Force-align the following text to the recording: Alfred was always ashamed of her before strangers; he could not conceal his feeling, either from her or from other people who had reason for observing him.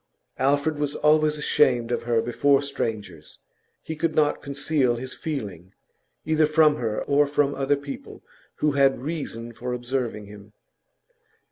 Alfred 0.39 0.79
was 0.79 0.95
always 0.95 1.37
ashamed 1.37 1.91
of 1.91 2.01
her 2.01 2.23
before 2.23 2.63
strangers; 2.63 3.37
he 3.83 3.95
could 3.95 4.15
not 4.15 4.41
conceal 4.41 4.95
his 4.95 5.13
feeling, 5.13 5.73
either 6.25 6.47
from 6.47 6.77
her 6.77 7.03
or 7.03 7.27
from 7.27 7.53
other 7.53 7.75
people 7.77 8.23
who 8.55 8.71
had 8.71 8.99
reason 9.03 9.53
for 9.53 9.73
observing 9.73 10.25
him. 10.25 10.53